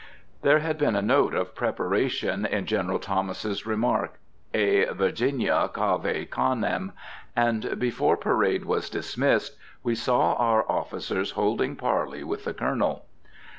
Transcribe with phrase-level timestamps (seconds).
[0.41, 4.17] There had been a note of preparation in General Thomas's remarks,
[4.51, 6.93] a "Virginia, cave canem!"
[7.35, 13.05] And before parade was dismissed, we saw our officers holding parley with the Colonel.